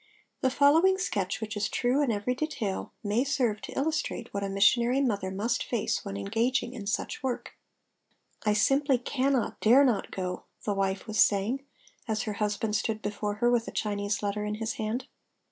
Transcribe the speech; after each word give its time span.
The 0.41 0.49
following 0.49 0.97
sketch 0.97 1.39
which 1.39 1.55
is 1.55 1.69
true 1.69 2.01
in 2.01 2.11
every 2.11 2.33
detail 2.33 2.91
may 3.03 3.23
serve 3.23 3.61
to 3.61 3.77
illustrate 3.77 4.33
what 4.33 4.43
a 4.43 4.49
missionary 4.49 4.99
mother 4.99 5.29
must 5.29 5.61
face 5.63 6.03
when 6.03 6.17
engaging 6.17 6.73
in 6.73 6.87
such 6.87 7.21
work. 7.21 7.51
"I 8.43 8.53
simply 8.53 8.97
cannot, 8.97 9.59
dare 9.61 9.83
not, 9.85 10.09
go," 10.09 10.45
the 10.65 10.73
wife 10.73 11.05
was 11.05 11.19
saying 11.19 11.63
as 12.07 12.23
her 12.23 12.33
husband 12.33 12.75
stood 12.75 13.03
before 13.03 13.35
her 13.35 13.51
with 13.51 13.67
a 13.67 13.71
Chinese 13.71 14.23
letter 14.23 14.43
in 14.43 14.55
his 14.55 14.73
hand. 14.73 15.05